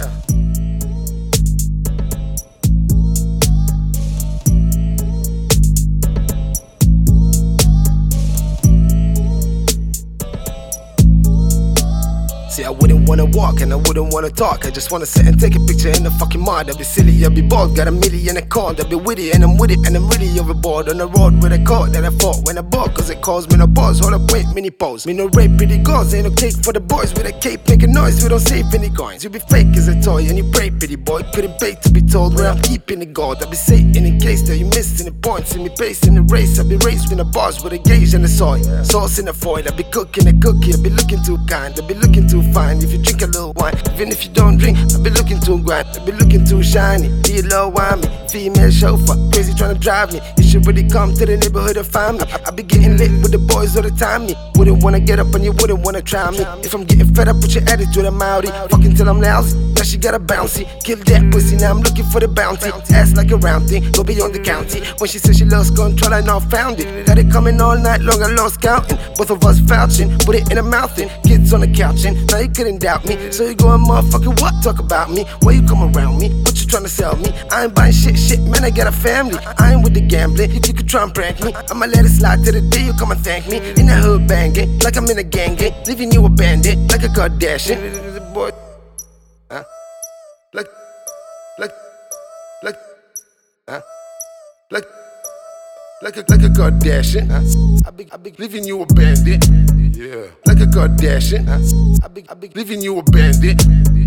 [0.00, 0.39] Yeah.
[12.50, 14.66] See, I wouldn't wanna walk and I wouldn't wanna talk.
[14.66, 16.68] I just wanna sit and take a picture in the fucking mud.
[16.68, 17.76] I'd be silly, I'd be bald.
[17.76, 20.36] Got a million a call, I'd be witty and I'm with it and I'm really
[20.40, 20.88] overboard.
[20.88, 23.48] On the road with a car that I fought when I bought, cause it calls
[23.48, 24.00] me no buzz.
[24.00, 25.06] Hold up, wait, mini pose.
[25.06, 27.92] Me no rape pretty girls, ain't no cake for the boys with a cape making
[27.92, 28.20] noise.
[28.20, 29.22] We don't save any coins.
[29.22, 31.22] You be fake as a toy and you pray, pretty boy.
[31.32, 33.42] Couldn't pay to be told where I'm keeping the gold.
[33.44, 35.50] I'd be saying in case that you missed any points.
[35.50, 38.24] See me pacing the race, I'd be raced in the bars with a gauge and
[38.24, 38.62] the soil.
[38.82, 40.74] Sauce in the foil, I'd be cooking a cookie.
[40.74, 42.82] I'd be looking too kind, I'd be looking too fine.
[42.82, 45.62] If you drink a little wine, even if you don't drink, I'd be looking too
[45.62, 45.86] grind.
[45.88, 47.08] I'd be looking too shiny.
[47.22, 50.20] Be a little wine me, female chauffeur, crazy trying to drive me.
[50.38, 52.24] You should really come to the neighborhood and find me.
[52.24, 54.26] I, I be getting lit with the boys all the time.
[54.26, 56.44] Me wouldn't wanna get up and you wouldn't wanna try me.
[56.64, 58.50] If I'm getting fed up with your attitude, I'm outy.
[58.70, 59.56] Fucking till I'm lousy.
[60.00, 60.64] Now she got a bouncy.
[60.84, 62.70] Kill that pussy, now I'm looking for the bounty.
[62.94, 64.80] Ass like a round thing, go beyond the county.
[64.98, 67.06] When she said she lost control, I now found it.
[67.06, 68.98] Got it coming all night long, I lost counting.
[69.16, 72.04] Both of us vouching, put it in a mouth and kids on the couch.
[72.04, 73.30] And now you couldn't doubt me.
[73.30, 74.62] So you going motherfucking what?
[74.62, 75.24] Talk about me.
[75.42, 76.30] Why you come around me?
[76.44, 77.30] What you trying to sell me?
[77.50, 79.38] I ain't buying shit, shit, man, I got a family.
[79.58, 80.50] I ain't with the gambling.
[80.52, 82.94] If you could try and prank me, I'ma let it slide to the day you
[82.94, 83.58] come and thank me.
[83.76, 87.08] In the hood banging, like I'm in a gang, gang, leaving you abandoned, like a
[87.08, 88.32] Kardashian.
[88.32, 88.50] Boy,
[89.50, 89.64] huh?
[90.52, 90.66] Like,
[91.60, 91.70] like,
[92.64, 92.76] like,
[93.68, 93.80] huh?
[94.72, 94.84] Like,
[96.02, 97.30] like a like a Kardashian.
[97.30, 97.86] Huh?
[97.86, 99.46] I be I be leaving you abandoned.
[99.94, 101.46] Yeah, like a Kardashian.
[101.46, 101.62] Huh?
[102.04, 103.62] I be I be leaving you abandoned.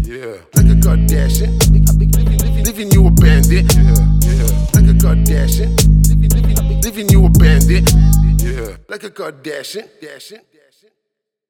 [0.06, 1.56] Yeah, like a Kardashian.
[1.64, 3.72] I be, I be leaving, leaving, leaving you abandoned.
[3.74, 5.72] Yeah, yeah, like a Kardashian.
[6.10, 7.90] Leaving, leaving, leaving you abandoned.
[8.44, 9.88] Yeah, like a Kardashian.
[10.02, 10.42] Dashing.